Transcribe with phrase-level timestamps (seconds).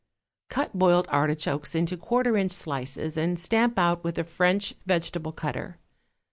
[0.49, 5.77] Cut boiled artichokes into quarter inch slices and stamp out with a French vegetable cutter.